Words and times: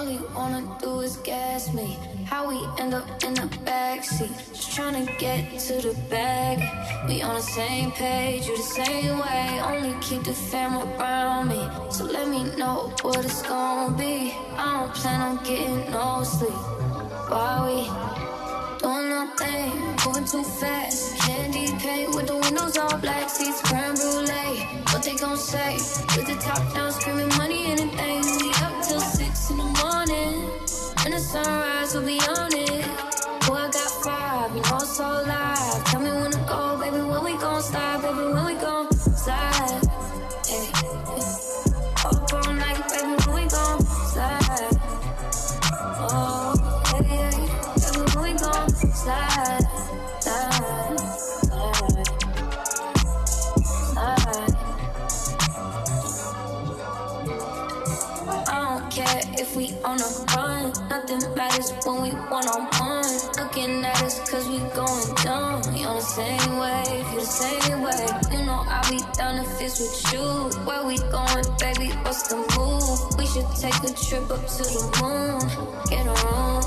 All 0.00 0.08
you 0.08 0.26
wanna 0.34 0.64
do 0.80 1.00
is 1.00 1.18
gas 1.18 1.74
me. 1.74 1.98
How 2.24 2.48
we 2.48 2.56
end 2.82 2.94
up 2.94 3.04
in 3.22 3.34
the 3.34 3.48
backseat. 3.68 4.34
Just 4.54 4.74
trying 4.74 5.04
to 5.04 5.12
get 5.18 5.58
to 5.66 5.74
the 5.74 5.94
bag. 6.08 6.56
We 7.06 7.20
on 7.20 7.34
the 7.34 7.42
same 7.42 7.92
page, 7.92 8.46
you 8.46 8.56
the 8.56 8.62
same 8.62 9.18
way. 9.18 9.60
Only 9.62 9.94
keep 10.00 10.22
the 10.24 10.32
fam 10.32 10.72
around 10.78 11.48
me. 11.48 11.68
So 11.90 12.04
let 12.06 12.28
me 12.28 12.44
know 12.56 12.94
what 13.02 13.22
it's 13.26 13.42
gonna 13.42 13.94
be. 13.98 14.32
I 14.56 14.80
don't 14.80 14.94
plan 14.94 15.20
on 15.20 15.44
getting 15.44 15.92
no 15.92 16.24
sleep. 16.24 16.62
Why 17.28 17.52
we 17.66 17.78
doing 18.80 19.10
nothing? 19.10 19.70
Moving 20.06 20.24
too 20.24 20.44
fast. 20.60 21.18
Candy 21.18 21.76
paint 21.76 22.14
with 22.14 22.26
the 22.28 22.38
windows 22.38 22.78
all 22.78 22.96
black. 22.96 23.28
Seats 23.28 23.60
creme 23.68 23.96
brulee. 23.96 24.64
What 24.92 25.02
they 25.02 25.16
gonna 25.16 25.36
say? 25.36 25.74
With 26.16 26.26
the 26.26 26.38
top 26.40 26.62
down, 26.72 26.90
screaming 26.90 27.28
money, 27.36 27.66
anything 27.66 28.39
sunrise, 31.30 31.94
we'll 31.94 32.04
be 32.04 32.18
on 32.20 32.52
it. 32.52 32.84
Boy, 33.46 33.54
I 33.54 33.70
got 33.72 33.90
five, 34.02 34.56
you 34.56 34.62
know 34.62 34.78
so 34.80 35.04
live. 35.04 35.84
Tell 35.84 36.00
me 36.00 36.10
when 36.10 36.30
to 36.32 36.38
go, 36.48 36.76
baby, 36.80 37.02
when 37.02 37.24
we 37.24 37.32
gon' 37.38 37.62
stop, 37.62 38.02
baby, 38.02 38.32
when 38.34 38.46
we 38.46 38.54
gon' 38.54 38.90
slide. 38.92 39.80
Hey. 40.46 41.49
when 61.90 62.02
we 62.02 62.10
one 62.30 62.46
on 62.48 62.62
one. 62.78 63.14
Looking 63.38 63.84
at 63.84 64.02
us 64.02 64.18
cause 64.30 64.48
we 64.48 64.58
going 64.74 65.14
dumb. 65.24 65.62
You're 65.74 65.94
the 65.94 66.00
same 66.00 66.58
way, 66.58 66.84
you're 67.10 67.20
the 67.20 67.26
same 67.26 67.82
way. 67.82 68.06
You 68.32 68.44
know 68.46 68.62
I'll 68.66 68.90
be 68.90 69.00
down 69.16 69.38
if 69.38 69.60
it's 69.60 69.80
with 69.80 70.12
you. 70.12 70.26
Where 70.66 70.84
we 70.86 70.98
going, 71.10 71.46
baby? 71.58 71.88
What's 72.04 72.28
the 72.28 72.36
move? 72.36 73.18
We 73.18 73.26
should 73.26 73.48
take 73.56 73.80
a 73.82 73.92
trip 74.06 74.30
up 74.30 74.44
to 74.56 74.64
the 74.76 74.84
moon. 75.00 75.40
Get 75.90 76.06
a 76.06 76.16
room. 76.26 76.62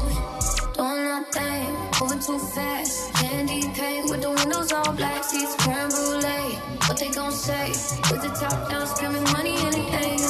Doing 0.73 1.03
nothing, 1.05 1.69
moving 2.01 2.19
too 2.19 2.39
fast. 2.39 3.13
Candy 3.13 3.61
paint 3.73 4.09
with 4.09 4.21
the 4.21 4.31
windows 4.31 4.73
all 4.73 4.91
black, 4.93 5.23
seats 5.23 5.55
creme 5.57 5.89
brulee. 5.89 6.55
What 6.87 6.97
they 6.97 7.11
gon' 7.11 7.31
say? 7.31 7.69
With 8.09 8.21
the 8.21 8.33
top 8.39 8.69
down, 8.69 8.87
screaming 8.87 9.23
money, 9.31 9.55
anything. 9.57 10.22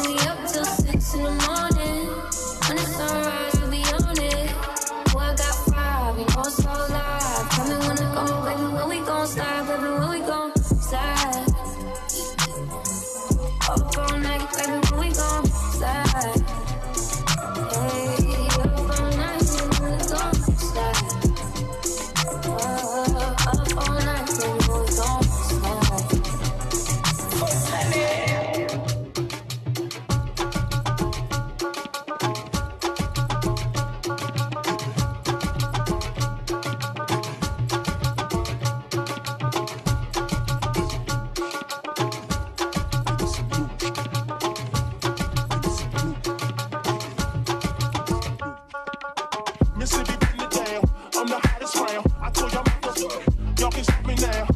me 54.16 54.28
now. 54.28 54.53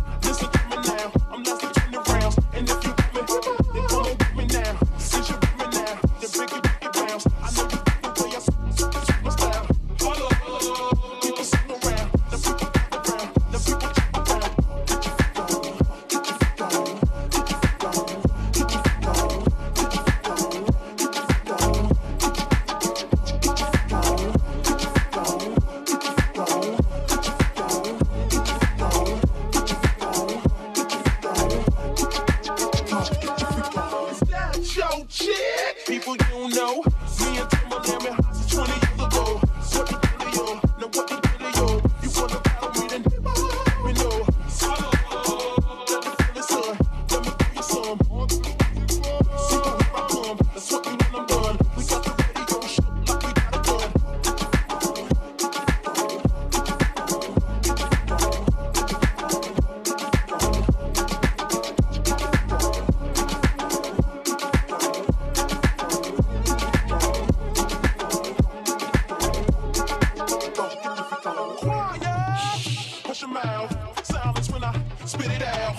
Silence 74.04 74.50
when 74.52 74.64
I 74.64 74.74
spit 75.06 75.32
it 75.32 75.44
out 75.44 75.76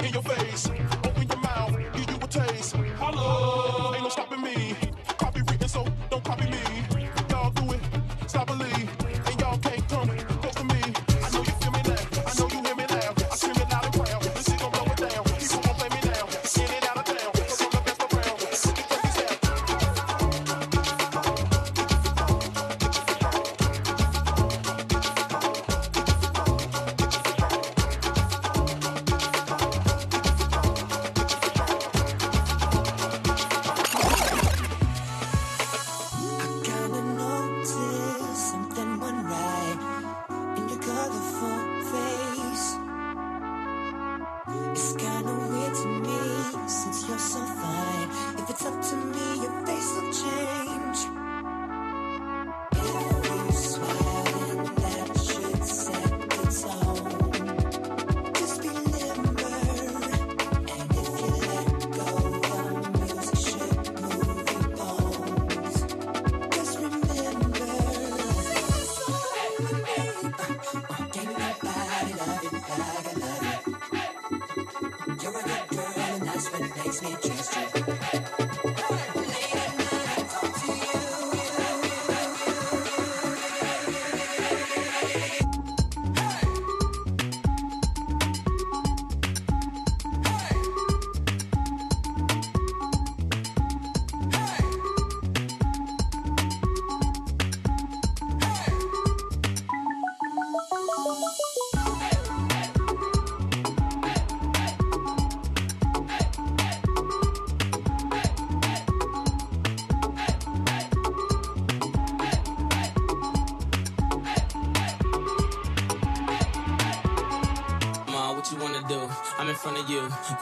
in 0.00 0.12
your 0.12 0.22
face. 0.22 1.03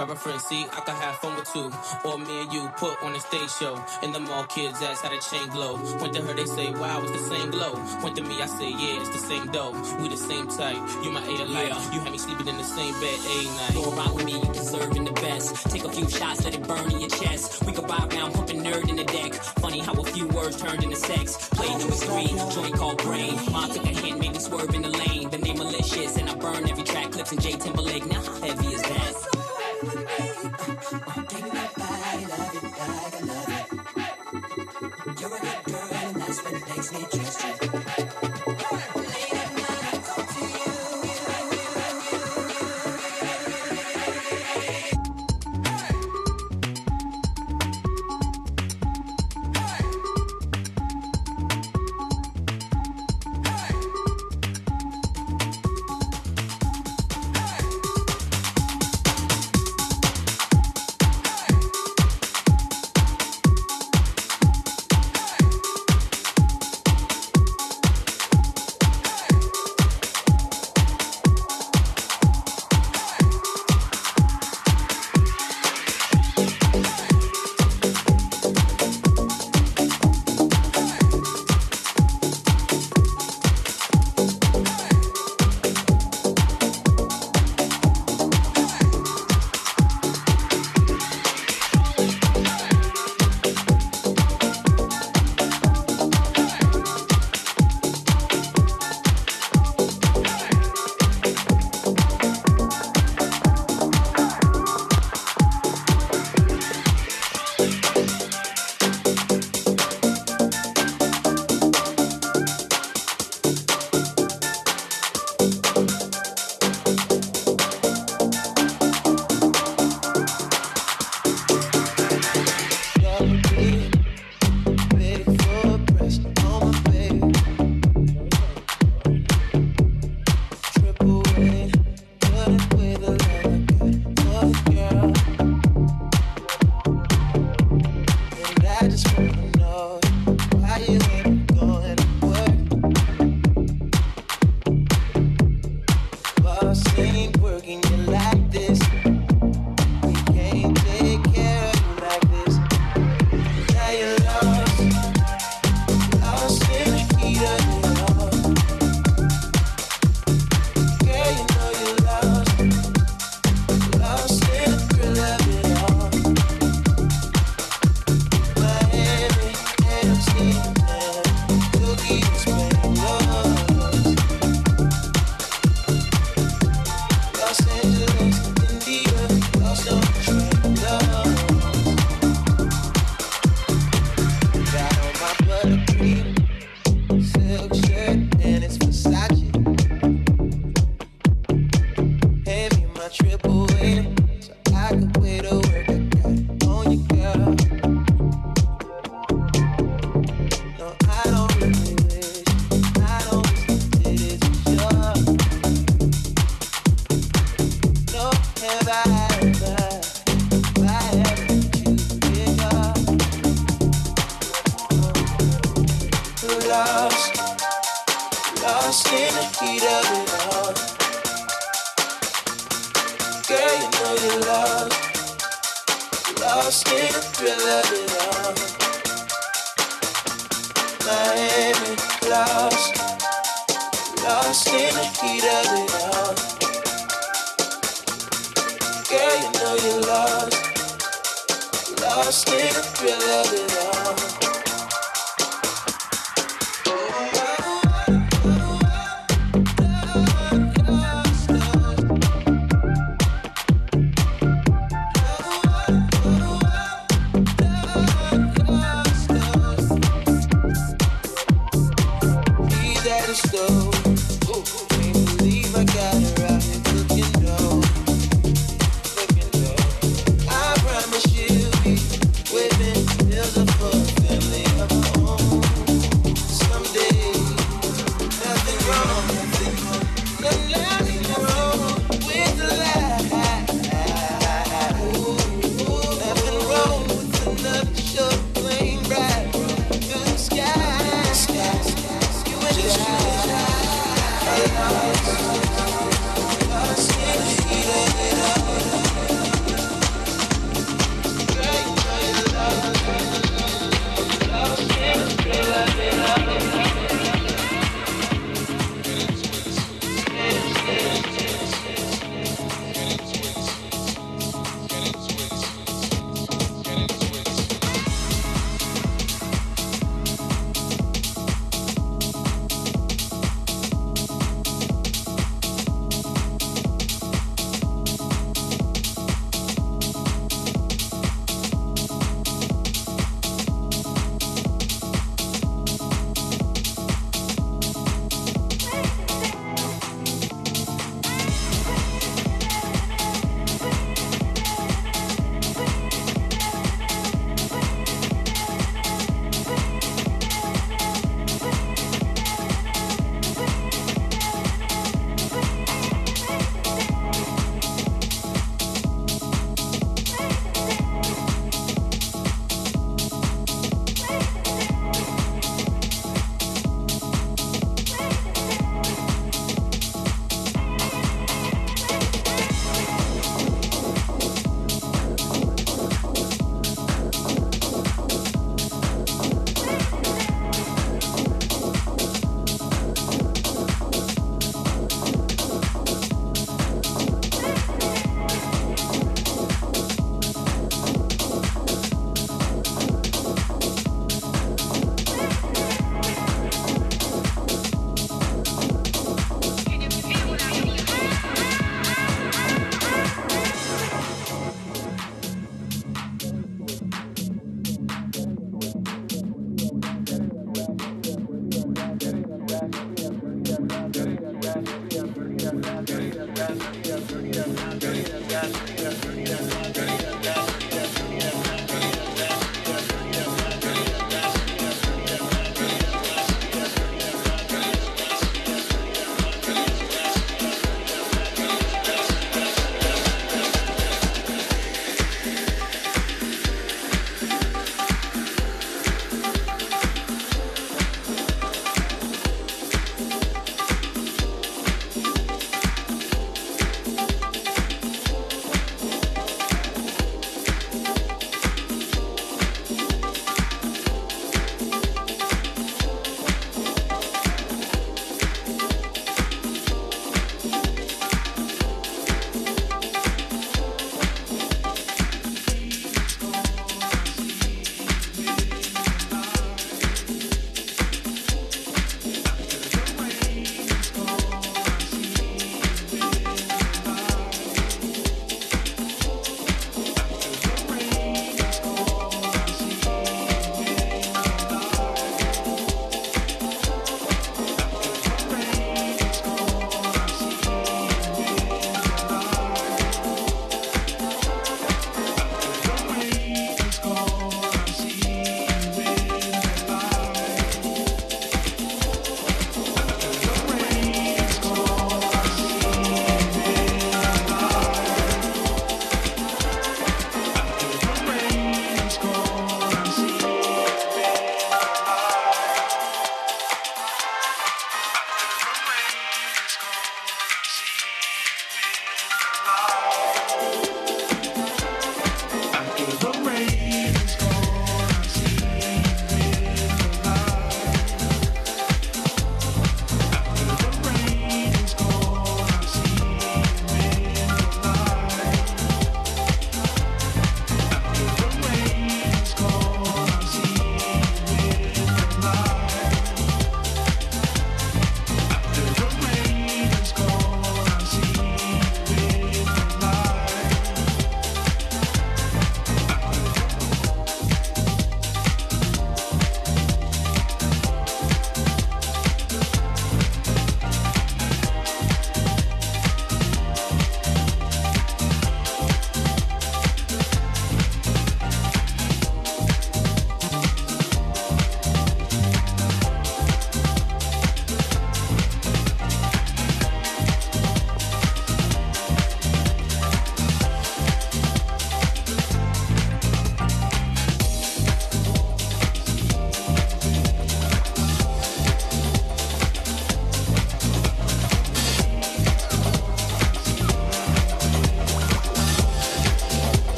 Grab 0.00 0.12
a 0.12 0.16
friend, 0.16 0.40
see, 0.40 0.64
I 0.64 0.80
can 0.80 0.94
have 0.94 1.16
fun 1.16 1.36
with 1.36 1.52
two. 1.52 1.70
Or 2.08 2.16
me 2.16 2.40
and 2.40 2.50
you 2.50 2.70
put 2.78 3.02
on 3.02 3.14
a 3.14 3.20
stage 3.20 3.50
show. 3.50 3.78
In 4.02 4.12
the 4.12 4.20
mall, 4.20 4.44
kids 4.44 4.80
ask 4.80 5.02
how 5.02 5.10
the 5.10 5.18
chain 5.20 5.46
glow. 5.50 5.74
Went 6.00 6.14
to 6.14 6.22
her, 6.22 6.32
they 6.32 6.46
say, 6.46 6.70
wow, 6.70 7.02
it's 7.02 7.12
the 7.12 7.28
same 7.28 7.50
glow. 7.50 7.74
Went 8.02 8.16
to 8.16 8.22
me, 8.22 8.40
I 8.40 8.46
say, 8.46 8.70
yeah, 8.70 9.02
it's 9.02 9.10
the 9.10 9.18
same 9.18 9.48
dough. 9.48 9.72
We 10.00 10.08
the 10.08 10.16
same 10.16 10.48
type. 10.48 10.78
You 11.04 11.10
my 11.10 11.20
A 11.20 11.44
life. 11.44 11.92
You 11.92 12.00
had 12.00 12.12
me 12.12 12.16
sleeping 12.16 12.48
in 12.48 12.56
the 12.56 12.64
same 12.64 12.94
bed 12.94 13.18
a 13.28 13.44
night. 13.58 13.74
Go 13.74 13.92
around 13.92 14.14
with 14.14 14.24
me, 14.24 14.40
you 14.40 14.52
deserving 14.54 15.04
the 15.04 15.12
best. 15.12 15.70
Take 15.70 15.84
a 15.84 15.92
few 15.92 16.08
shots, 16.08 16.46
let 16.46 16.54
it 16.54 16.66
burn 16.66 16.90
in 16.90 17.00
your 17.00 17.10
chest. 17.10 17.62
We 17.66 17.72
could 17.74 17.86
ride 17.86 18.10
around 18.14 18.32
pumping 18.32 18.60
N.E.R.D. 18.60 18.88
in 18.88 18.96
the 18.96 19.04
deck. 19.04 19.34
Funny 19.60 19.80
how 19.80 19.92
a 19.92 20.04
few 20.04 20.26
words 20.28 20.56
turned 20.56 20.82
into 20.82 20.96
sex. 20.96 21.50
Play 21.50 21.68
number 21.76 21.92
three, 21.92 22.28
joint 22.54 22.74
called 22.74 23.02
brain. 23.02 23.36
Mom 23.52 23.70
took 23.70 23.84
a 23.84 23.88
hint, 23.88 24.18
made 24.18 24.32
me 24.32 24.38
swerve 24.38 24.74
in 24.74 24.80
the 24.80 24.88
lane. 24.88 25.28
The 25.28 25.36
name 25.36 25.58
malicious, 25.58 26.16
and 26.16 26.30
I 26.30 26.34
burn 26.36 26.70
every 26.70 26.84
track. 26.84 27.12
Clipse 27.12 27.32
and 27.32 27.42
J 27.42 27.52
Timberlake. 27.52 28.06
Now 28.06 28.22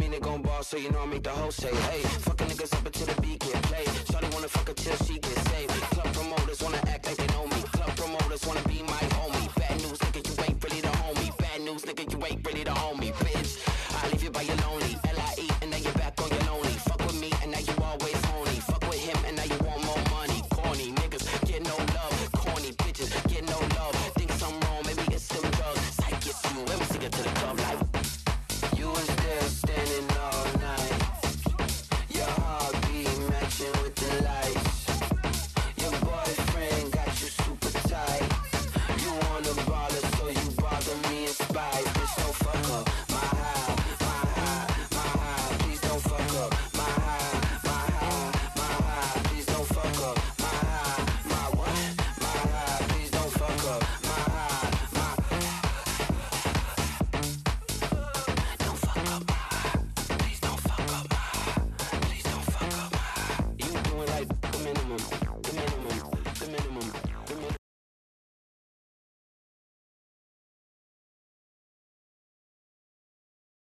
Mean 0.00 0.12
it 0.12 0.22
gon' 0.22 0.42
ball, 0.42 0.62
so 0.62 0.76
you 0.76 0.90
know 0.90 1.02
I 1.02 1.06
make 1.06 1.22
the 1.22 1.30
whole 1.30 1.52
say, 1.52 1.72
hey, 1.72 2.00
fucking 2.26 2.48
niggas 2.48 2.72
up 2.74 2.84
until 2.84 3.06
the 3.06 3.20
beat 3.22 3.38
get 3.38 3.62
played. 3.62 3.86
Shawty 3.86 4.34
wanna 4.34 4.48
fuck 4.48 4.74
till 4.74 4.96
she 5.06 5.18
get 5.20 5.38
saved. 5.48 5.70
Club 5.70 6.12
promoters 6.12 6.60
wanna 6.62 6.80
act 6.88 7.06
like 7.06 7.16
they 7.16 7.26
know 7.28 7.46
me. 7.46 7.62
Club 7.72 7.96
promoters 7.96 8.44
wanna 8.44 8.62
be 8.66 8.82
my 8.82 9.04
homie. 9.16 9.54
Bad 9.54 9.80
news, 9.82 9.98
nigga, 9.98 10.20
you 10.28 10.44
ain't 10.44 10.64
really 10.64 10.80
the 10.80 10.88
homie. 10.88 11.38
Bad 11.38 11.60
news, 11.62 11.82
nigga, 11.84 12.10
you 12.12 12.26
ain't 12.26 12.46
really 12.46 12.64
the 12.64 12.70
homie, 12.70 13.12
bitch. 13.12 13.33